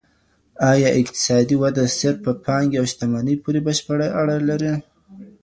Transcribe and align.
ايا 0.71 0.89
اقتصادي 1.01 1.55
وده 1.63 1.83
صرف 1.97 2.17
په 2.25 2.31
پانګي 2.45 2.77
او 2.81 2.85
شتمنۍ 2.91 3.35
پوري 3.43 3.59
بشپړه 3.67 4.07
اړه 4.21 4.37
لري؟ 4.49 4.73